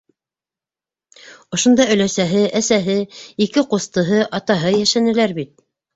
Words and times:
Ошонда 1.57 1.85
өләсәһе, 1.95 2.41
әсәһе, 2.61 2.95
ике 3.47 3.65
ҡустыһы, 3.75 4.27
атаһы 4.39 4.73
йәшәнеләр 4.79 5.37
бит! 5.43 5.55